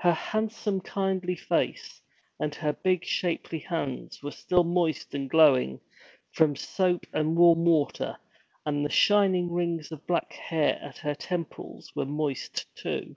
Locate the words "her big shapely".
2.56-3.60